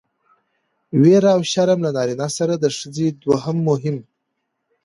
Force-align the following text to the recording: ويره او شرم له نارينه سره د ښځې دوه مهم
ويره 1.01 1.31
او 1.35 1.41
شرم 1.51 1.79
له 1.85 1.91
نارينه 1.97 2.27
سره 2.37 2.53
د 2.57 2.65
ښځې 2.77 3.07
دوه 3.21 3.49
مهم 3.67 3.97